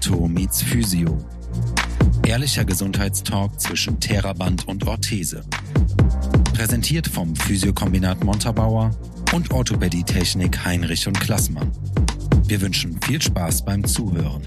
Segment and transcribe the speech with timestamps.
[0.00, 1.18] Ortho meets Physio.
[2.26, 5.44] Ehrlicher Gesundheitstalk zwischen Theraband und Orthese.
[6.54, 8.92] Präsentiert vom Physiokombinat Montabaur
[9.34, 11.70] und Orthopädie-Technik Heinrich und Klassmann.
[12.46, 14.40] Wir wünschen viel Spaß beim Zuhören.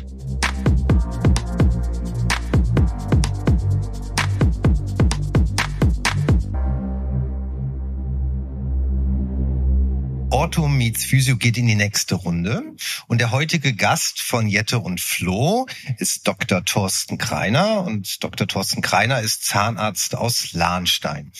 [10.44, 12.75] Ortho meets Physio geht in die nächste Runde.
[13.07, 15.67] Und der heutige Gast von Jette und Flo
[15.99, 16.65] ist Dr.
[16.65, 17.85] Thorsten Kreiner.
[17.85, 18.45] Und Dr.
[18.45, 21.31] Thorsten Kreiner ist Zahnarzt aus Lahnstein.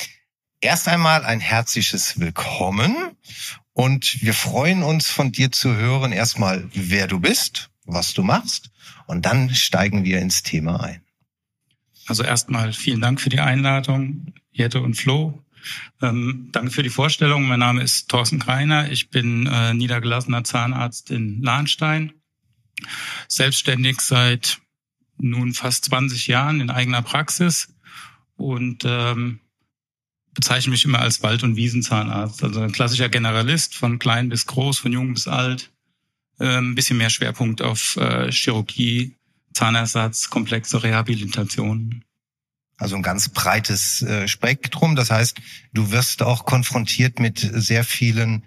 [0.62, 2.96] Erst einmal ein herzliches Willkommen.
[3.74, 8.72] Und wir freuen uns von dir zu hören, erstmal, wer du bist, was du machst.
[9.06, 11.02] Und dann steigen wir ins Thema ein.
[12.08, 15.44] Also erstmal vielen Dank für die Einladung, Jette und Flo.
[16.02, 17.48] Ähm, danke für die Vorstellung.
[17.48, 18.92] Mein Name ist Thorsten Kreiner.
[18.92, 22.14] Ich bin äh, niedergelassener Zahnarzt in Lahnstein.
[23.28, 24.60] Selbstständig seit
[25.18, 27.74] nun fast 20 Jahren in eigener Praxis
[28.36, 29.40] und ähm,
[30.34, 32.44] bezeichne mich immer als Wald- und Wiesenzahnarzt.
[32.44, 35.72] Also ein klassischer Generalist von klein bis groß, von jung bis alt.
[36.40, 39.16] Äh, ein bisschen mehr Schwerpunkt auf äh, Chirurgie,
[39.54, 42.04] Zahnersatz, komplexe Rehabilitation.
[42.84, 44.98] Also ein ganz breites äh, Spektrum.
[44.98, 45.38] Das heißt,
[45.72, 48.44] du wirst auch konfrontiert mit sehr vielen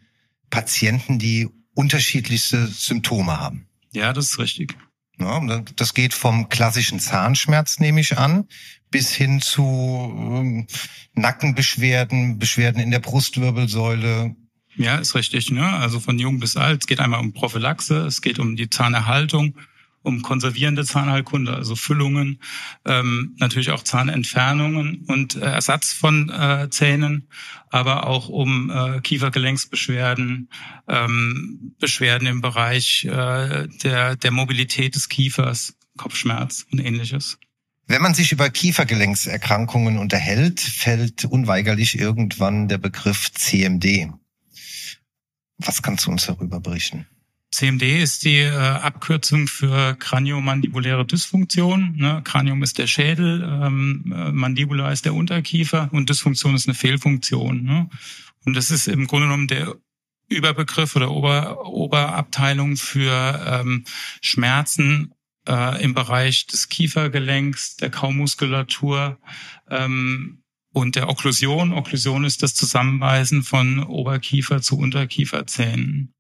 [0.51, 3.67] Patienten, die unterschiedlichste Symptome haben.
[3.93, 4.77] Ja, das ist richtig.
[5.19, 5.41] Ja,
[5.77, 8.47] das geht vom klassischen Zahnschmerz, nehme ich an,
[8.91, 10.67] bis hin zu ähm,
[11.15, 14.37] Nackenbeschwerden, Beschwerden in der Brustwirbelsäule.
[14.77, 15.51] Ja, ist richtig.
[15.51, 15.67] Ne?
[15.67, 16.83] Also von jung bis alt.
[16.83, 19.57] Es geht einmal um Prophylaxe, es geht um die Zahnerhaltung
[20.07, 22.41] um konservierende Zahnheilkunde, also Füllungen,
[22.85, 27.29] ähm, natürlich auch Zahnentfernungen und äh, Ersatz von äh, Zähnen,
[27.71, 30.49] aber auch um äh, Kiefergelenksbeschwerden,
[30.89, 37.39] ähm, Beschwerden im Bereich äh, der, der Mobilität des Kiefers, Kopfschmerz und ähnliches.
[37.89, 44.13] Wenn man sich über Kiefergelenkserkrankungen unterhält, fällt unweigerlich irgendwann der Begriff CMD.
[45.59, 47.07] Was kannst du uns darüber berichten?
[47.53, 51.95] CMD ist die äh, Abkürzung für kraniomandibuläre Dysfunktion.
[51.97, 52.21] Ne?
[52.25, 57.63] Kranium ist der Schädel, ähm, äh, Mandibula ist der Unterkiefer und Dysfunktion ist eine Fehlfunktion.
[57.63, 57.89] Ne?
[58.45, 59.75] Und das ist im Grunde genommen der
[60.29, 63.85] Überbegriff oder Ober, Oberabteilung für ähm,
[64.21, 65.15] Schmerzen
[65.49, 69.19] äh, im Bereich des Kiefergelenks, der Kaumuskulatur
[69.71, 70.43] ähm,
[70.73, 71.73] und der Okklusion.
[71.73, 76.13] Okklusion ist das Zusammenbeißen von Oberkiefer zu Unterkieferzähnen.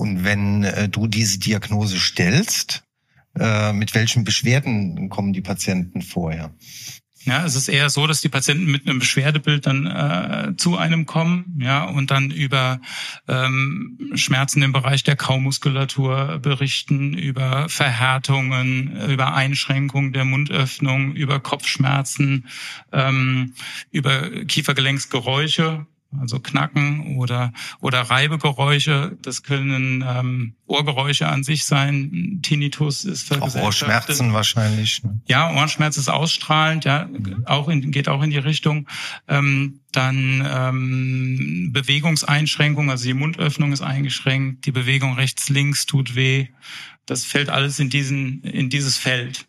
[0.00, 2.84] Und wenn äh, du diese Diagnose stellst,
[3.38, 6.54] äh, mit welchen Beschwerden kommen die Patienten vorher?
[7.24, 11.04] Ja, es ist eher so, dass die Patienten mit einem Beschwerdebild dann äh, zu einem
[11.04, 12.80] kommen, ja, und dann über
[13.28, 22.46] ähm, Schmerzen im Bereich der Kaumuskulatur berichten, über Verhärtungen, über Einschränkungen der Mundöffnung, über Kopfschmerzen,
[22.90, 23.52] ähm,
[23.90, 25.84] über Kiefergelenksgeräusche,
[26.18, 29.16] also Knacken oder oder Reibegeräusche.
[29.22, 32.40] Das können ähm, Ohrgeräusche an sich sein.
[32.42, 35.02] Tinnitus ist Auch Ohrschmerzen wahrscheinlich.
[35.04, 35.20] Ne?
[35.26, 36.84] Ja, Ohrenschmerz ist ausstrahlend.
[36.84, 37.08] Ja,
[37.46, 38.88] auch in, geht auch in die Richtung.
[39.28, 46.48] Ähm, dann ähm, Bewegungseinschränkung, also die Mundöffnung ist eingeschränkt, die Bewegung rechts links tut weh.
[47.06, 49.46] Das fällt alles in diesen in dieses Feld.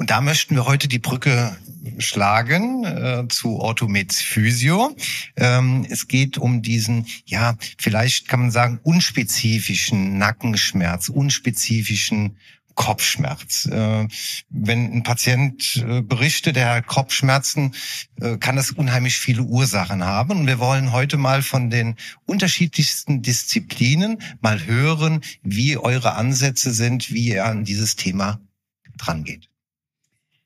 [0.00, 1.54] Und da möchten wir heute die Brücke
[1.98, 4.96] schlagen äh, zu Orthomeds Physio.
[5.36, 12.38] Ähm, es geht um diesen, ja, vielleicht kann man sagen, unspezifischen Nackenschmerz, unspezifischen
[12.74, 13.66] Kopfschmerz.
[13.66, 14.08] Äh,
[14.48, 17.74] wenn ein Patient äh, berichtet, der hat Kopfschmerzen,
[18.22, 20.30] äh, kann das unheimlich viele Ursachen haben.
[20.30, 27.12] Und wir wollen heute mal von den unterschiedlichsten Disziplinen mal hören, wie eure Ansätze sind,
[27.12, 28.40] wie ihr an dieses Thema
[28.96, 29.50] drangeht.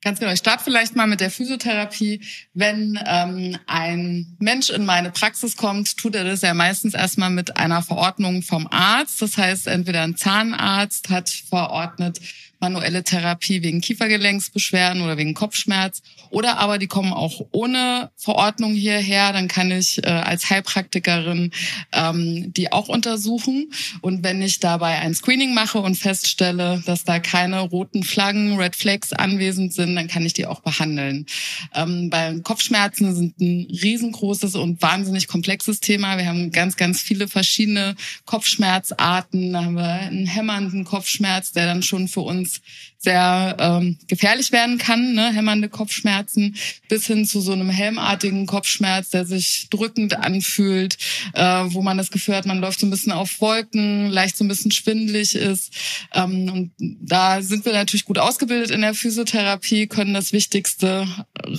[0.04, 0.32] Ganz genau.
[0.32, 2.20] Ich starte vielleicht mal mit der Physiotherapie.
[2.52, 7.56] Wenn ähm, ein Mensch in meine Praxis kommt, tut er das ja meistens erstmal mit
[7.56, 9.22] einer Verordnung vom Arzt.
[9.22, 12.20] Das heißt, entweder ein Zahnarzt hat verordnet,
[12.64, 16.00] manuelle Therapie wegen Kiefergelenksbeschwerden oder wegen Kopfschmerz.
[16.30, 19.32] Oder aber die kommen auch ohne Verordnung hierher.
[19.34, 21.50] Dann kann ich äh, als Heilpraktikerin
[21.92, 23.70] ähm, die auch untersuchen.
[24.00, 28.76] Und wenn ich dabei ein Screening mache und feststelle, dass da keine roten Flaggen, Red
[28.76, 31.26] Flags anwesend sind, dann kann ich die auch behandeln.
[31.74, 36.16] Ähm, bei Kopfschmerzen sind ein riesengroßes und wahnsinnig komplexes Thema.
[36.16, 37.94] Wir haben ganz, ganz viele verschiedene
[38.24, 39.52] Kopfschmerzarten.
[39.52, 42.53] Da haben wir einen hämmernden Kopfschmerz, der dann schon für uns
[43.04, 45.32] sehr ähm, gefährlich werden kann, ne?
[45.32, 46.56] hämmernde Kopfschmerzen,
[46.88, 50.96] bis hin zu so einem helmartigen Kopfschmerz, der sich drückend anfühlt,
[51.34, 54.44] äh, wo man das Gefühl hat, man läuft so ein bisschen auf Wolken, leicht so
[54.44, 55.72] ein bisschen schwindlig ist.
[56.14, 61.06] Ähm, und da sind wir natürlich gut ausgebildet in der Physiotherapie, können das Wichtigste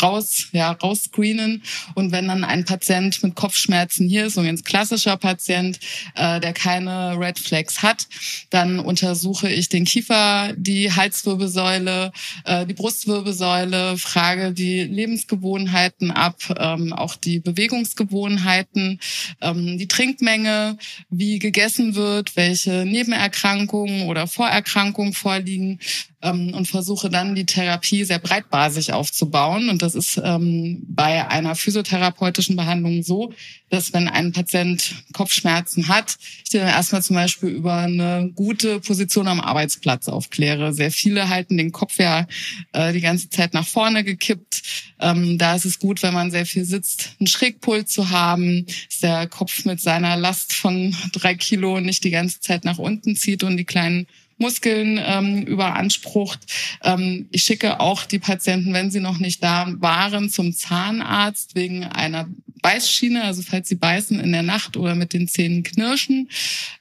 [0.02, 1.64] raus, ja, rausscreenen.
[1.94, 5.80] Und wenn dann ein Patient mit Kopfschmerzen hier ist, so ein ganz klassischer Patient,
[6.16, 8.08] äh, der keine Red Flags hat,
[8.50, 12.12] dann untersuche ich den Kiefer, die Halswirbel Halswirbelsäule,
[12.46, 19.00] äh, die Brustwirbelsäule, frage die Lebensgewohnheiten ab, ähm, auch die Bewegungsgewohnheiten,
[19.42, 20.78] ähm, die Trinkmenge,
[21.10, 25.80] wie gegessen wird, welche Nebenerkrankungen oder Vorerkrankungen vorliegen
[26.26, 29.70] ähm, und versuche dann die Therapie sehr breitbasig aufzubauen.
[29.70, 33.32] Und das ist ähm, bei einer physiotherapeutischen Behandlung so,
[33.70, 39.28] dass wenn ein Patient Kopfschmerzen hat, ich den erstmal zum Beispiel über eine gute Position
[39.28, 40.74] am Arbeitsplatz aufkläre.
[40.74, 42.28] Sehr viele halten den Kopf ja
[42.74, 44.62] äh, die ganze Zeit nach vorne gekippt.
[45.00, 49.00] Ähm, da ist es gut, wenn man sehr viel sitzt, einen Schrägpult zu haben, dass
[49.02, 53.44] der Kopf mit seiner Last von drei Kilo nicht die ganze Zeit nach unten zieht
[53.44, 54.08] und die kleinen
[54.38, 56.40] Muskeln ähm, überansprucht.
[56.84, 61.86] Ähm, ich schicke auch die Patienten, wenn sie noch nicht da waren, zum Zahnarzt wegen
[61.86, 62.28] einer
[62.62, 66.30] Beißschiene, also falls sie beißen in der Nacht oder mit den Zähnen knirschen.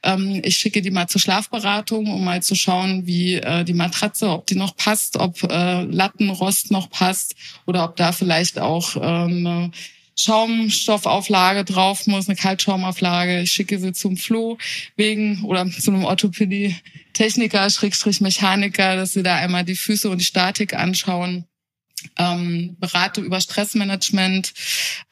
[0.01, 4.29] Ähm, ich schicke die mal zur Schlafberatung, um mal zu schauen, wie äh, die Matratze,
[4.29, 7.35] ob die noch passt, ob äh, Lattenrost noch passt
[7.67, 9.71] oder ob da vielleicht auch ähm,
[10.15, 13.41] Schaumstoffauflage drauf muss, eine Kaltschaumauflage.
[13.41, 14.57] Ich schicke sie zum Flo
[14.95, 20.25] wegen oder zu einem Orthopädie-Techniker, Schrägstrich Mechaniker, dass sie da einmal die Füße und die
[20.25, 21.45] Statik anschauen.
[22.17, 24.53] Ähm, berate über Stressmanagement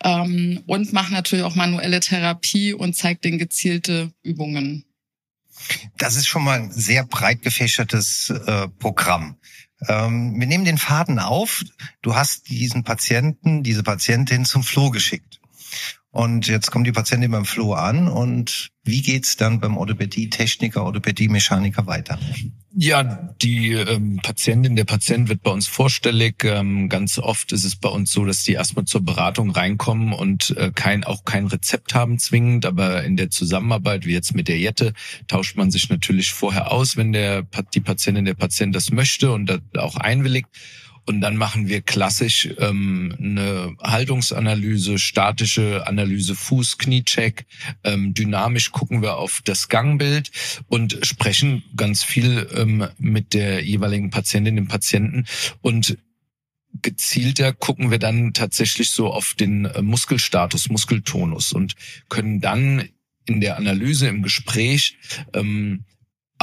[0.03, 4.85] ähm, und mache natürlich auch manuelle Therapie und zeige den gezielte Übungen.
[5.97, 9.37] Das ist schon mal ein sehr breit gefächertes äh, Programm.
[9.87, 11.63] Ähm, wir nehmen den Faden auf.
[12.01, 15.39] Du hast diesen Patienten, diese Patientin zum Flo geschickt.
[16.11, 21.87] Und jetzt kommt die Patientin beim Flo an und wie geht's dann beim Orthopädie-Techniker, Orthopädie-Mechaniker
[21.87, 22.19] weiter?
[22.75, 23.03] Ja,
[23.39, 26.43] die ähm, Patientin, der Patient wird bei uns vorstellig.
[26.43, 30.57] Ähm, ganz oft ist es bei uns so, dass die erstmal zur Beratung reinkommen und
[30.57, 32.65] äh, kein, auch kein Rezept haben zwingend.
[32.65, 34.93] Aber in der Zusammenarbeit, wie jetzt mit der Jette,
[35.27, 37.43] tauscht man sich natürlich vorher aus, wenn der,
[37.75, 40.47] die Patientin, der Patient das möchte und das auch einwilligt.
[41.05, 47.45] Und dann machen wir klassisch ähm, eine Haltungsanalyse, statische Analyse, Fuß, Kniecheck.
[47.83, 50.31] Ähm, dynamisch gucken wir auf das Gangbild
[50.67, 55.25] und sprechen ganz viel ähm, mit der jeweiligen Patientin, dem Patienten.
[55.61, 55.97] Und
[56.81, 61.75] gezielter gucken wir dann tatsächlich so auf den äh, Muskelstatus, Muskeltonus und
[62.09, 62.89] können dann
[63.25, 64.97] in der Analyse, im Gespräch
[65.33, 65.85] ähm,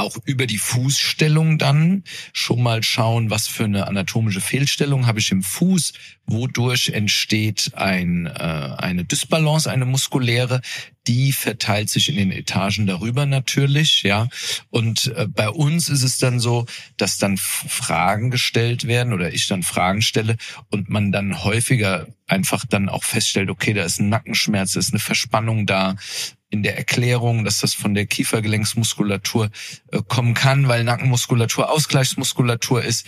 [0.01, 2.03] auch über die Fußstellung dann
[2.33, 5.93] schon mal schauen, was für eine anatomische Fehlstellung habe ich im Fuß,
[6.31, 10.61] wodurch entsteht ein, äh, eine Dysbalance, eine muskuläre,
[11.07, 14.27] die verteilt sich in den Etagen darüber natürlich, ja.
[14.69, 16.65] Und äh, bei uns ist es dann so,
[16.97, 20.37] dass dann Fragen gestellt werden oder ich dann Fragen stelle
[20.69, 24.93] und man dann häufiger einfach dann auch feststellt, okay, da ist ein Nackenschmerz, da ist
[24.93, 25.95] eine Verspannung da,
[26.51, 29.49] in der Erklärung, dass das von der Kiefergelenksmuskulatur
[29.91, 33.07] äh, kommen kann, weil Nackenmuskulatur Ausgleichsmuskulatur ist,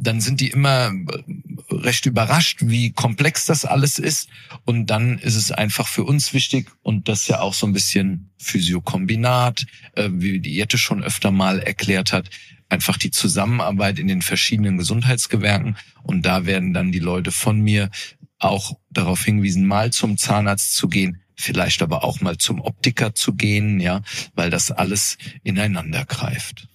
[0.00, 4.28] dann sind die immer äh, recht überrascht, wie komplex das alles ist.
[4.64, 8.30] Und dann ist es einfach für uns wichtig, und das ja auch so ein bisschen
[8.38, 12.30] Physiokombinat, äh, wie die Jette schon öfter mal erklärt hat,
[12.70, 15.76] einfach die Zusammenarbeit in den verschiedenen Gesundheitsgewerken.
[16.02, 17.90] Und da werden dann die Leute von mir
[18.38, 23.34] auch darauf hingewiesen, mal zum Zahnarzt zu gehen, vielleicht aber auch mal zum Optiker zu
[23.34, 24.02] gehen, ja,
[24.34, 26.69] weil das alles ineinander greift.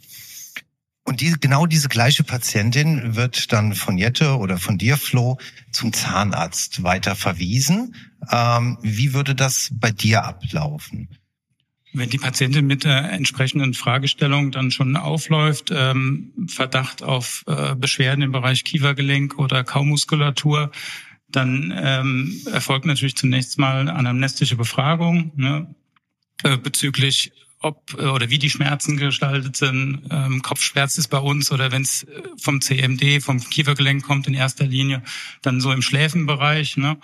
[1.07, 5.38] Und diese, genau diese gleiche Patientin wird dann von Jette oder von dir, Flo,
[5.71, 7.95] zum Zahnarzt weiter verwiesen.
[8.31, 11.09] Ähm, wie würde das bei dir ablaufen?
[11.93, 18.24] Wenn die Patientin mit der entsprechenden Fragestellung dann schon aufläuft, ähm, Verdacht auf äh, Beschwerden
[18.24, 20.71] im Bereich Kiefergelenk oder Kaumuskulatur,
[21.29, 25.74] dann ähm, erfolgt natürlich zunächst mal anamnestische Befragung ne,
[26.43, 27.31] äh, bezüglich
[27.65, 30.03] ob äh, oder wie die Schmerzen gestaltet sind.
[30.12, 34.36] Ähm, Kopfschmerz ist bei uns oder wenn es äh, vom CMD, vom Kiefergelenk kommt in
[34.36, 35.01] erster Linie,
[35.41, 36.77] dann so im Schläfenbereich.
[36.77, 36.98] Ne?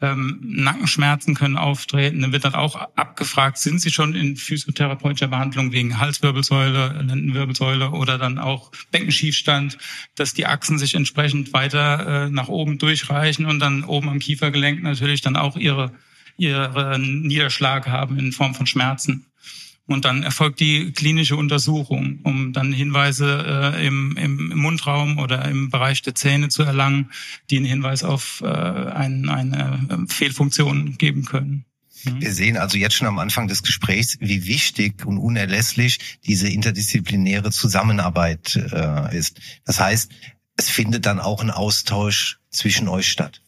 [0.00, 2.22] Ähm, Nackenschmerzen können auftreten.
[2.22, 8.16] Dann wird dann auch abgefragt, sind Sie schon in physiotherapeutischer Behandlung wegen Halswirbelsäule, Lendenwirbelsäule oder
[8.16, 9.76] dann auch Beckenschiefstand,
[10.14, 14.82] dass die Achsen sich entsprechend weiter äh, nach oben durchreichen und dann oben am Kiefergelenk
[14.82, 15.92] natürlich dann auch ihre
[16.40, 19.26] ihre Niederschlag haben in Form von Schmerzen.
[19.88, 25.70] Und dann erfolgt die klinische Untersuchung, um dann Hinweise äh, im, im Mundraum oder im
[25.70, 27.10] Bereich der Zähne zu erlangen,
[27.48, 31.64] die einen Hinweis auf äh, ein, eine äh, Fehlfunktion geben können.
[32.04, 32.20] Mhm.
[32.20, 37.50] Wir sehen also jetzt schon am Anfang des Gesprächs, wie wichtig und unerlässlich diese interdisziplinäre
[37.50, 39.40] Zusammenarbeit äh, ist.
[39.64, 40.12] Das heißt,
[40.56, 43.40] es findet dann auch ein Austausch zwischen euch statt.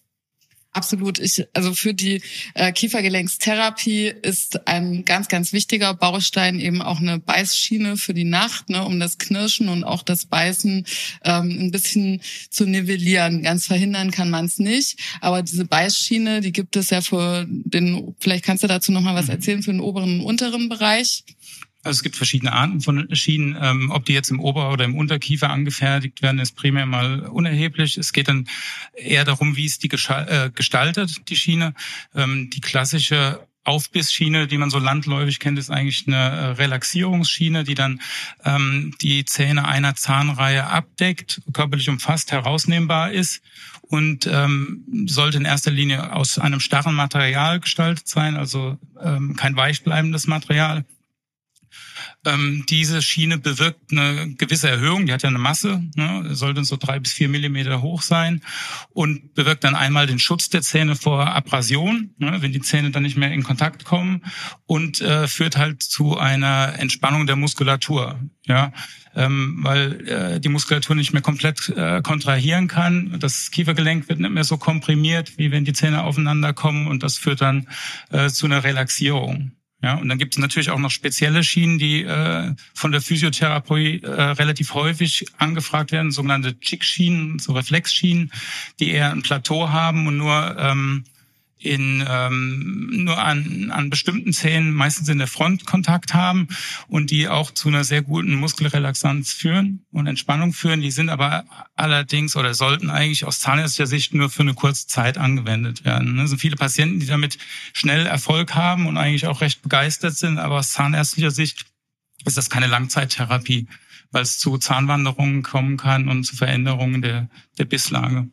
[0.72, 1.18] Absolut.
[1.18, 2.22] Ich, also für die
[2.54, 8.70] äh, Kiefergelenkstherapie ist ein ganz, ganz wichtiger Baustein eben auch eine Beißschiene für die Nacht,
[8.70, 10.86] ne, um das Knirschen und auch das Beißen
[11.24, 13.42] ähm, ein bisschen zu nivellieren.
[13.42, 18.14] Ganz verhindern kann man es nicht, aber diese Beißschiene, die gibt es ja für den.
[18.20, 19.32] Vielleicht kannst du dazu noch mal was mhm.
[19.32, 21.24] erzählen für den oberen und unteren Bereich.
[21.82, 23.56] Also es gibt verschiedene Arten von Schienen.
[23.60, 27.96] Ähm, ob die jetzt im Ober- oder im Unterkiefer angefertigt werden, ist primär mal unerheblich.
[27.96, 28.46] Es geht dann
[28.94, 31.74] eher darum, wie ist die äh, gestaltet, die Schiene.
[32.14, 37.74] Ähm, die klassische Aufbissschiene, die man so landläufig kennt, ist eigentlich eine äh, Relaxierungsschiene, die
[37.74, 38.00] dann
[38.44, 43.42] ähm, die Zähne einer Zahnreihe abdeckt, körperlich umfasst, herausnehmbar ist
[43.82, 49.56] und ähm, sollte in erster Linie aus einem starren Material gestaltet sein, also ähm, kein
[49.56, 50.84] weichbleibendes Material.
[52.24, 56.76] Ähm, diese Schiene bewirkt eine gewisse Erhöhung, die hat ja eine Masse, ne, sollte so
[56.76, 58.42] drei bis vier Millimeter hoch sein
[58.90, 63.02] und bewirkt dann einmal den Schutz der Zähne vor Abrasion, ne, wenn die Zähne dann
[63.02, 64.24] nicht mehr in Kontakt kommen
[64.66, 68.20] und äh, führt halt zu einer Entspannung der Muskulatur.
[68.46, 68.72] Ja,
[69.14, 73.16] ähm, weil äh, die Muskulatur nicht mehr komplett äh, kontrahieren kann.
[73.18, 77.18] Das Kiefergelenk wird nicht mehr so komprimiert, wie wenn die Zähne aufeinander kommen und das
[77.18, 77.68] führt dann
[78.10, 79.52] äh, zu einer Relaxierung.
[79.82, 84.02] Ja, und dann gibt es natürlich auch noch spezielle Schienen, die äh, von der Physiotherapie
[84.02, 88.30] äh, relativ häufig angefragt werden, sogenannte Chick-Schienen, so Reflexschienen,
[88.78, 91.04] die eher ein Plateau haben und nur ähm,
[91.60, 96.48] in ähm, nur an, an bestimmten Zähnen meistens in der Front Kontakt haben
[96.88, 100.80] und die auch zu einer sehr guten Muskelrelaxanz führen und Entspannung führen.
[100.80, 101.44] Die sind aber
[101.76, 106.18] allerdings oder sollten eigentlich aus zahnärztlicher Sicht nur für eine kurze Zeit angewendet werden.
[106.18, 107.36] Es sind viele Patienten, die damit
[107.74, 111.66] schnell Erfolg haben und eigentlich auch recht begeistert sind, aber aus zahnärztlicher Sicht
[112.24, 113.66] ist das keine Langzeittherapie,
[114.10, 118.28] weil es zu Zahnwanderungen kommen kann und zu Veränderungen der, der Bisslage.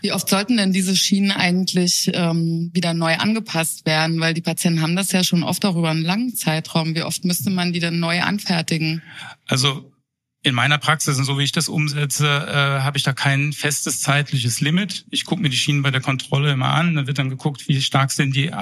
[0.00, 4.20] Wie oft sollten denn diese Schienen eigentlich ähm, wieder neu angepasst werden?
[4.20, 6.94] Weil die Patienten haben das ja schon oft auch über einen langen Zeitraum.
[6.94, 9.02] Wie oft müsste man die denn neu anfertigen?
[9.46, 9.92] Also
[10.42, 14.00] in meiner Praxis und so wie ich das umsetze, äh, habe ich da kein festes
[14.00, 15.04] zeitliches Limit.
[15.10, 16.94] Ich gucke mir die Schienen bei der Kontrolle immer an.
[16.94, 18.52] Da wird dann geguckt, wie stark sind die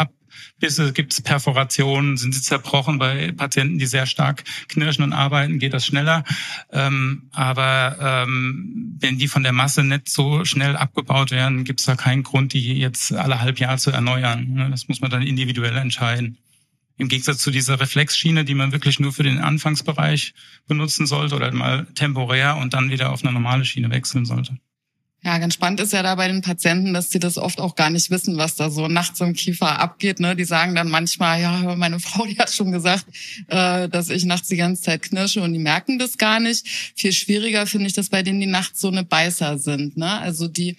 [0.56, 2.98] Abbisse, gibt es Perforationen, sind sie zerbrochen.
[2.98, 6.24] Bei Patienten, die sehr stark knirschen und arbeiten, geht das schneller.
[6.72, 11.86] Ähm, aber ähm, wenn die von der Masse nicht so schnell abgebaut werden, gibt es
[11.86, 14.68] da keinen Grund, die jetzt alle halb Jahr zu erneuern.
[14.70, 16.38] Das muss man dann individuell entscheiden.
[16.98, 20.32] Im Gegensatz zu dieser Reflexschiene, die man wirklich nur für den Anfangsbereich
[20.66, 24.56] benutzen sollte oder mal temporär und dann wieder auf eine normale Schiene wechseln sollte.
[25.24, 27.90] Ja, ganz spannend ist ja da bei den Patienten, dass die das oft auch gar
[27.90, 30.20] nicht wissen, was da so nachts im Kiefer abgeht.
[30.20, 30.36] Ne?
[30.36, 33.06] Die sagen dann manchmal, ja, meine Frau, die hat schon gesagt,
[33.48, 36.68] äh, dass ich nachts die ganze Zeit knirsche und die merken das gar nicht.
[36.94, 39.96] Viel schwieriger finde ich das bei denen, die nachts so eine Beißer sind.
[39.96, 40.20] Ne?
[40.20, 40.76] Also die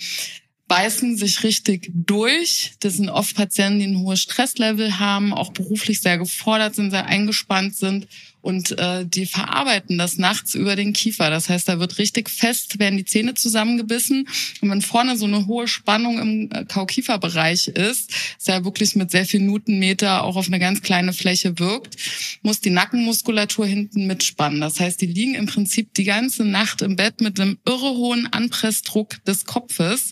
[0.67, 2.73] beißen sich richtig durch.
[2.79, 7.05] Das sind oft Patienten, die ein hohes Stresslevel haben, auch beruflich sehr gefordert sind, sehr
[7.05, 8.07] eingespannt sind
[8.41, 11.29] und äh, die verarbeiten das nachts über den Kiefer.
[11.29, 14.27] Das heißt, da wird richtig fest, werden die Zähne zusammengebissen
[14.61, 19.11] und wenn vorne so eine hohe Spannung im äh, Kaukieferbereich ist, ist ja wirklich mit
[19.11, 21.97] sehr viel Newtonmeter auch auf eine ganz kleine Fläche wirkt,
[22.41, 24.61] muss die Nackenmuskulatur hinten mitspannen.
[24.61, 28.31] Das heißt, die liegen im Prinzip die ganze Nacht im Bett mit einem irre hohen
[28.31, 30.11] Anpressdruck des Kopfes.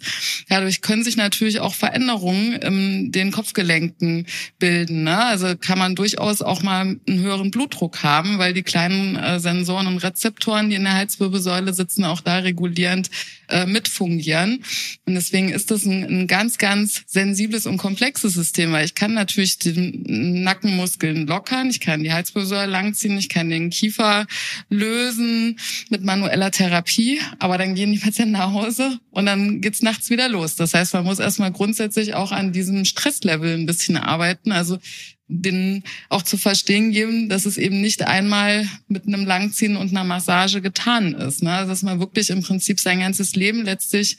[0.50, 4.27] Dadurch können sich natürlich auch Veränderungen in den Kopfgelenken
[4.60, 5.03] bilden.
[5.03, 5.17] Ne?
[5.17, 9.40] Also kann man durchaus auch mal einen höheren Blutdruck haben haben, weil die kleinen äh,
[9.40, 13.10] Sensoren und Rezeptoren, die in der Halswirbelsäule sitzen, auch da regulierend
[13.50, 14.64] äh, mitfungieren.
[15.06, 19.14] Und deswegen ist das ein, ein ganz, ganz sensibles und komplexes System, weil ich kann
[19.14, 24.26] natürlich den Nackenmuskeln lockern, ich kann die Halswirbelsäule langziehen, ich kann den Kiefer
[24.70, 30.10] lösen mit manueller Therapie, aber dann gehen die Patienten nach Hause und dann geht's nachts
[30.10, 30.56] wieder los.
[30.56, 34.52] Das heißt, man muss erstmal grundsätzlich auch an diesem Stresslevel ein bisschen arbeiten.
[34.52, 34.80] Also
[35.27, 40.03] denen auch zu verstehen geben, dass es eben nicht einmal mit einem Langziehen und einer
[40.03, 41.41] Massage getan ist.
[41.41, 41.65] Ne?
[41.67, 44.17] Dass man wirklich im Prinzip sein ganzes Leben letztlich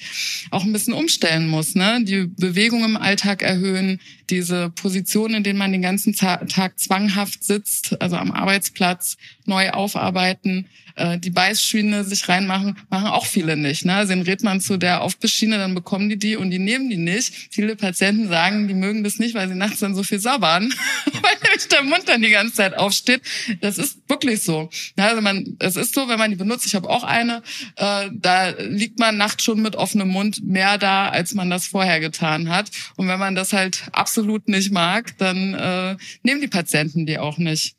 [0.51, 1.77] auch ein bisschen umstellen muss.
[1.77, 2.01] Ne?
[2.03, 8.01] Die Bewegung im Alltag erhöhen, diese Position, in denen man den ganzen Tag zwanghaft sitzt,
[8.01, 10.67] also am Arbeitsplatz, neu aufarbeiten,
[10.97, 13.85] äh, die Beißschiene sich reinmachen, machen auch viele nicht.
[13.85, 13.95] Ne?
[13.95, 16.97] Also dann redet man zu der Aufbissschiene, dann bekommen die die und die nehmen die
[16.97, 17.33] nicht.
[17.51, 20.73] Viele Patienten sagen, die mögen das nicht, weil sie nachts dann so viel sabbern,
[21.05, 23.21] weil nämlich der Mund dann die ganze Zeit aufsteht.
[23.61, 24.71] Das ist wirklich so.
[24.97, 27.43] Also man, es ist so, wenn man die benutzt, ich habe auch eine,
[27.77, 32.01] äh, da liegt man nachts schon mit offenem Mund mehr da, als man das vorher
[32.01, 32.71] getan hat.
[32.97, 34.16] Und wenn man das halt absolut
[34.49, 37.77] nicht mag, dann äh, nehmen die Patienten die auch nicht.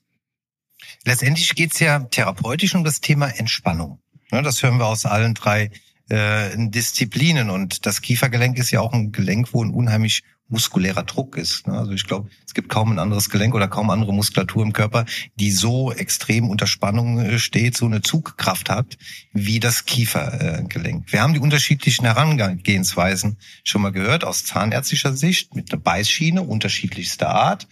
[1.06, 4.00] Letztendlich geht's ja therapeutisch um das Thema Entspannung.
[4.30, 5.72] Das hören wir aus allen drei
[6.10, 7.50] äh, Disziplinen.
[7.50, 11.68] Und das Kiefergelenk ist ja auch ein Gelenk, wo ein unheimlich muskulärer Druck ist.
[11.68, 15.06] Also ich glaube, es gibt kaum ein anderes Gelenk oder kaum andere Muskulatur im Körper,
[15.36, 18.98] die so extrem unter Spannung äh, steht, so eine Zugkraft hat,
[19.34, 21.12] wie das Kiefergelenk.
[21.12, 27.30] Wir haben die unterschiedlichen Herangehensweisen schon mal gehört, aus zahnärztlicher Sicht, mit einer Beißschiene unterschiedlichster
[27.30, 27.68] Art.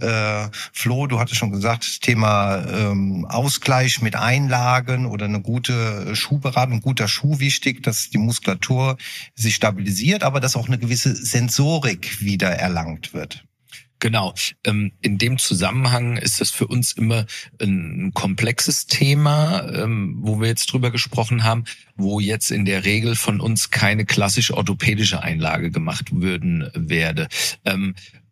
[0.00, 6.76] Äh, Flo, du hattest schon gesagt, Thema ähm, Ausgleich mit Einlagen oder eine gute Schuhberatung,
[6.76, 8.96] ein guter Schuh wichtig, dass die Muskulatur
[9.34, 13.44] sich stabilisiert, aber dass auch eine gewisse Sensorik wieder erlangt wird.
[14.00, 14.34] Genau.
[14.64, 17.26] Ähm, in dem Zusammenhang ist das für uns immer
[17.60, 21.64] ein komplexes Thema, ähm, wo wir jetzt drüber gesprochen haben,
[21.96, 27.28] wo jetzt in der Regel von uns keine klassisch orthopädische Einlage gemacht würden werde.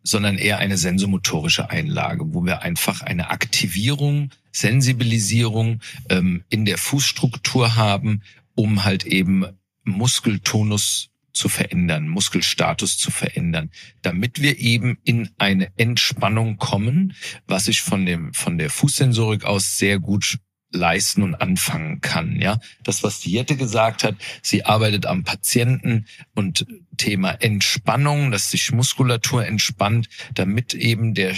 [0.09, 7.75] Sondern eher eine sensomotorische Einlage, wo wir einfach eine Aktivierung, Sensibilisierung ähm, in der Fußstruktur
[7.75, 8.23] haben,
[8.55, 9.45] um halt eben
[9.83, 13.69] Muskeltonus zu verändern, Muskelstatus zu verändern,
[14.01, 17.13] damit wir eben in eine Entspannung kommen,
[17.47, 20.39] was ich von dem von der Fußsensorik aus sehr gut
[20.71, 22.39] leisten und anfangen kann.
[22.41, 26.65] Ja, das, was die Jette gesagt hat, sie arbeitet am Patienten und
[26.97, 31.35] Thema Entspannung, dass sich Muskulatur entspannt, damit eben der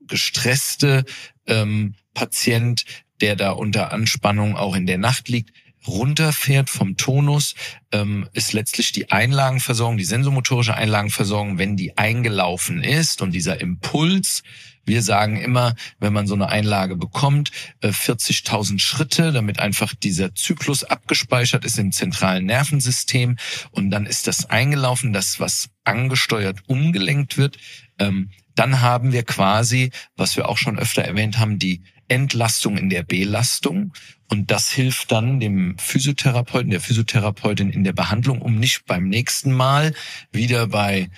[0.00, 1.04] gestresste
[1.46, 2.84] ähm, Patient,
[3.20, 5.52] der da unter Anspannung auch in der Nacht liegt,
[5.88, 7.54] runterfährt vom Tonus,
[7.92, 14.42] ähm, ist letztlich die Einlagenversorgung, die sensomotorische Einlagenversorgung, wenn die eingelaufen ist und dieser Impuls
[14.88, 17.52] wir sagen immer, wenn man so eine Einlage bekommt,
[17.82, 23.36] 40.000 äh, Schritte, damit einfach dieser Zyklus abgespeichert ist im zentralen Nervensystem
[23.70, 27.58] und dann ist das eingelaufen, das was angesteuert umgelenkt wird.
[27.98, 32.90] Ähm, dann haben wir quasi, was wir auch schon öfter erwähnt haben, die Entlastung in
[32.90, 33.92] der Belastung.
[34.28, 39.52] Und das hilft dann dem Physiotherapeuten, der Physiotherapeutin in der Behandlung, um nicht beim nächsten
[39.52, 39.94] Mal
[40.32, 41.08] wieder bei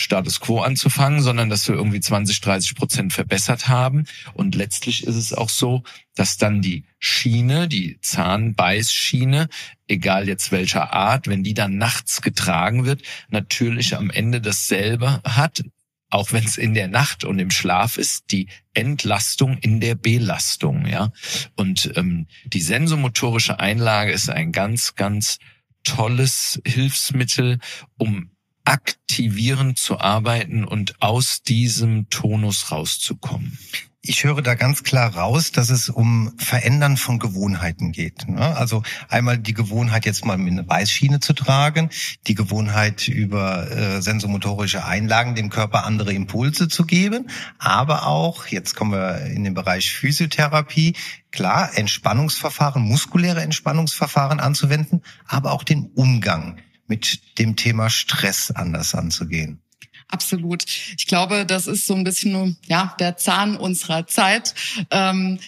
[0.00, 4.04] Status quo anzufangen, sondern dass wir irgendwie 20, 30 Prozent verbessert haben.
[4.32, 5.82] Und letztlich ist es auch so,
[6.14, 9.48] dass dann die Schiene, die Zahnbeißschiene,
[9.88, 15.64] egal jetzt welcher Art, wenn die dann nachts getragen wird, natürlich am Ende dasselbe hat,
[16.10, 20.86] auch wenn es in der Nacht und im Schlaf ist, die Entlastung in der Belastung,
[20.86, 21.12] ja.
[21.56, 25.38] Und ähm, die sensomotorische Einlage ist ein ganz, ganz
[25.84, 27.58] tolles Hilfsmittel,
[27.96, 28.30] um
[28.64, 33.58] aktivierend zu arbeiten und aus diesem Tonus rauszukommen?
[34.00, 38.28] Ich höre da ganz klar raus, dass es um Verändern von Gewohnheiten geht.
[38.28, 38.56] Ne?
[38.56, 41.90] Also einmal die Gewohnheit, jetzt mal mit einer Weißschiene zu tragen,
[42.28, 48.76] die Gewohnheit über äh, sensomotorische Einlagen dem Körper andere Impulse zu geben, aber auch, jetzt
[48.76, 50.94] kommen wir in den Bereich Physiotherapie,
[51.32, 59.60] klar, Entspannungsverfahren, muskuläre Entspannungsverfahren anzuwenden, aber auch den Umgang mit dem Thema Stress anders anzugehen.
[60.08, 60.64] Absolut.
[60.96, 64.54] Ich glaube, das ist so ein bisschen nur ja der Zahn unserer Zeit.
[64.90, 65.38] Ähm,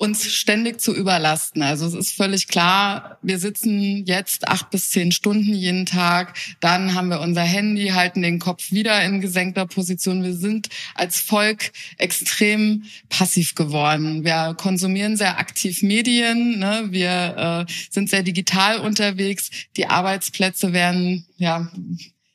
[0.00, 1.62] uns ständig zu überlasten.
[1.62, 6.94] Also es ist völlig klar, wir sitzen jetzt acht bis zehn Stunden jeden Tag, dann
[6.94, 10.24] haben wir unser Handy, halten den Kopf wieder in gesenkter Position.
[10.24, 14.24] Wir sind als Volk extrem passiv geworden.
[14.24, 16.86] Wir konsumieren sehr aktiv Medien, ne?
[16.88, 21.70] wir äh, sind sehr digital unterwegs, die Arbeitsplätze werden ja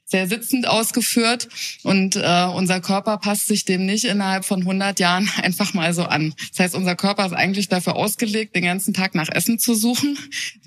[0.07, 1.47] sehr sitzend ausgeführt
[1.83, 6.03] und äh, unser Körper passt sich dem nicht innerhalb von 100 Jahren einfach mal so
[6.03, 6.33] an.
[6.51, 10.17] Das heißt, unser Körper ist eigentlich dafür ausgelegt, den ganzen Tag nach Essen zu suchen.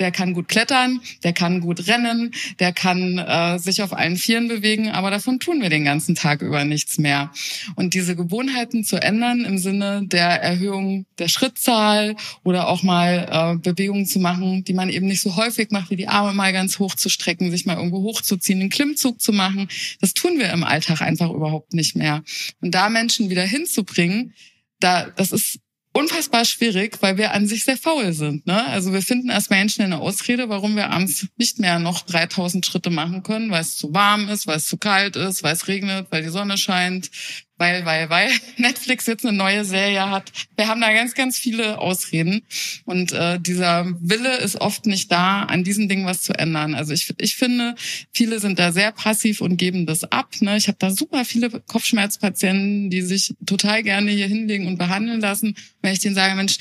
[0.00, 4.48] Der kann gut klettern, der kann gut rennen, der kann äh, sich auf allen Vieren
[4.48, 7.30] bewegen, aber davon tun wir den ganzen Tag über nichts mehr.
[7.76, 13.58] Und diese Gewohnheiten zu ändern im Sinne der Erhöhung der Schrittzahl oder auch mal äh,
[13.58, 16.78] Bewegungen zu machen, die man eben nicht so häufig macht, wie die Arme mal ganz
[16.80, 19.68] hoch zu strecken, sich mal irgendwo hochzuziehen, einen Klimmzug zu zu machen.
[20.00, 22.24] Das tun wir im Alltag einfach überhaupt nicht mehr.
[22.62, 24.32] Und da Menschen wieder hinzubringen,
[24.80, 25.58] da, das ist
[25.92, 28.46] unfassbar schwierig, weil wir an sich sehr faul sind.
[28.46, 28.66] Ne?
[28.68, 32.88] Also wir finden als Menschen eine Ausrede, warum wir abends nicht mehr noch 3000 Schritte
[32.88, 36.06] machen können, weil es zu warm ist, weil es zu kalt ist, weil es regnet,
[36.10, 37.10] weil die Sonne scheint,
[37.58, 40.32] weil, weil, weil Netflix jetzt eine neue Serie hat.
[40.56, 42.42] Wir haben da ganz, ganz viele Ausreden.
[42.84, 46.74] Und äh, dieser Wille ist oft nicht da, an diesen Dingen was zu ändern.
[46.74, 47.74] Also ich, ich finde,
[48.12, 50.30] viele sind da sehr passiv und geben das ab.
[50.40, 50.56] Ne?
[50.56, 55.56] Ich habe da super viele Kopfschmerzpatienten, die sich total gerne hier hinlegen und behandeln lassen.
[55.82, 56.58] Wenn ich denen sage, Mensch,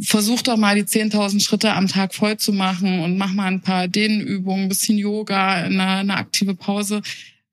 [0.00, 3.60] versuch doch mal die 10.000 Schritte am Tag voll zu machen und mach mal ein
[3.60, 7.02] paar Dehnübungen, bisschen Yoga, eine, eine aktive Pause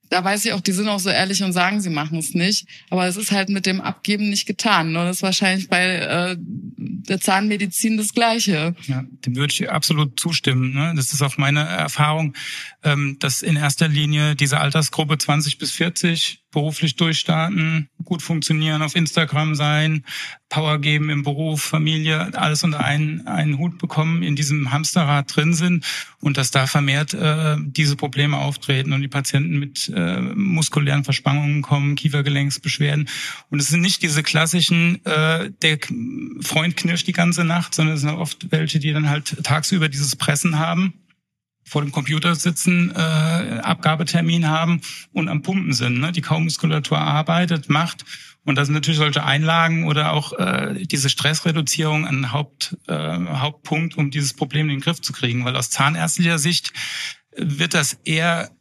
[0.10, 2.68] da weiß ich auch, die sind auch so ehrlich und sagen, sie machen es nicht.
[2.90, 4.96] Aber es ist halt mit dem Abgeben nicht getan.
[4.96, 8.76] Und das ist wahrscheinlich bei äh, der Zahnmedizin das Gleiche.
[8.88, 10.74] Ja, dem würde ich absolut zustimmen.
[10.74, 10.94] Ne?
[10.96, 12.34] Das ist auch meine Erfahrung,
[12.84, 18.96] ähm, dass in erster Linie diese Altersgruppe 20 bis 40 beruflich durchstarten, gut funktionieren, auf
[18.96, 20.06] Instagram sein,
[20.48, 25.54] Power geben im Beruf, Familie, alles unter einen, einen Hut bekommen, in diesem Hamsterrad drin
[25.54, 25.86] sind
[26.22, 31.62] und dass da vermehrt äh, diese Probleme auftreten und die Patienten mit äh, muskulären Verspannungen
[31.62, 33.10] kommen, Kiefergelenksbeschwerden.
[33.50, 35.78] Und es sind nicht diese klassischen, äh, der
[36.40, 40.16] Freund knirscht die ganze Nacht, sondern es sind oft welche, die dann halt tagsüber dieses
[40.16, 40.94] Pressen haben
[41.66, 46.12] vor dem Computer sitzen, äh, Abgabetermin haben und am Pumpen sind, ne?
[46.12, 48.06] die Kaumuskulatur arbeitet, macht.
[48.46, 53.98] Und da sind natürlich solche Einlagen oder auch äh, diese Stressreduzierung ein Haupt, äh, Hauptpunkt,
[53.98, 55.44] um dieses Problem in den Griff zu kriegen.
[55.46, 56.72] Weil aus zahnärztlicher Sicht
[57.36, 58.52] wird das eher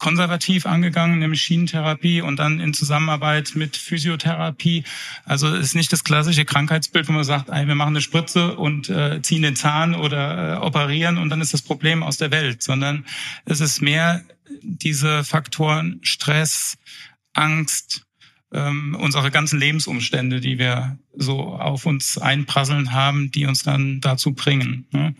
[0.00, 4.82] konservativ angegangen, nämlich Schienentherapie und dann in Zusammenarbeit mit Physiotherapie.
[5.24, 8.88] Also ist nicht das klassische Krankheitsbild, wo man sagt, ey, wir machen eine Spritze und
[8.88, 12.62] äh, ziehen den Zahn oder äh, operieren und dann ist das Problem aus der Welt,
[12.62, 13.04] sondern
[13.44, 14.24] es ist mehr
[14.62, 16.78] diese Faktoren Stress,
[17.34, 18.06] Angst,
[18.52, 24.32] ähm, unsere ganzen Lebensumstände, die wir so auf uns einprasseln haben, die uns dann dazu
[24.32, 24.86] bringen.
[24.90, 25.14] Ne?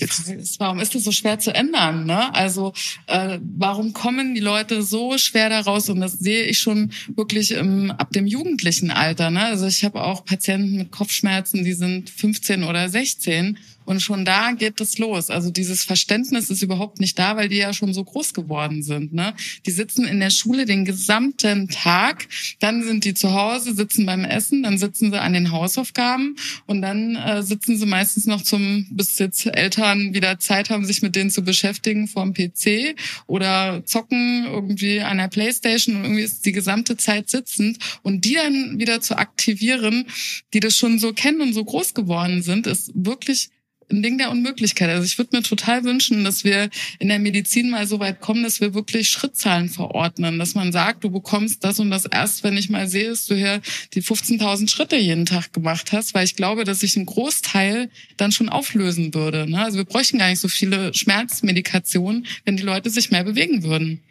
[0.00, 0.58] Jetzt.
[0.58, 2.06] Warum ist das so schwer zu ändern?
[2.06, 2.34] Ne?
[2.34, 2.72] Also
[3.06, 5.88] äh, warum kommen die Leute so schwer daraus?
[5.88, 9.30] Und das sehe ich schon wirklich im, ab dem jugendlichen Alter.
[9.30, 9.44] Ne?
[9.44, 13.58] Also ich habe auch Patienten mit Kopfschmerzen, die sind 15 oder 16
[13.90, 15.30] und schon da geht es los.
[15.30, 19.12] Also dieses Verständnis ist überhaupt nicht da, weil die ja schon so groß geworden sind.
[19.12, 19.34] Ne?
[19.66, 22.28] Die sitzen in der Schule den gesamten Tag,
[22.60, 26.82] dann sind die zu Hause, sitzen beim Essen, dann sitzen sie an den Hausaufgaben und
[26.82, 31.16] dann äh, sitzen sie meistens noch zum, bis jetzt Eltern wieder Zeit haben, sich mit
[31.16, 32.94] denen zu beschäftigen vorm PC
[33.26, 38.34] oder zocken irgendwie an der Playstation und irgendwie ist die gesamte Zeit sitzend und die
[38.34, 40.06] dann wieder zu aktivieren,
[40.54, 43.50] die das schon so kennen und so groß geworden sind, ist wirklich
[43.90, 44.90] ein Ding der Unmöglichkeit.
[44.90, 48.42] Also ich würde mir total wünschen, dass wir in der Medizin mal so weit kommen,
[48.42, 52.56] dass wir wirklich Schrittzahlen verordnen, dass man sagt, du bekommst das und das erst, wenn
[52.56, 53.60] ich mal sehe, dass du hier
[53.94, 58.32] die 15.000 Schritte jeden Tag gemacht hast, weil ich glaube, dass sich ein Großteil dann
[58.32, 59.48] schon auflösen würde.
[59.48, 59.62] Ne?
[59.62, 64.02] Also wir bräuchten gar nicht so viele Schmerzmedikationen, wenn die Leute sich mehr bewegen würden.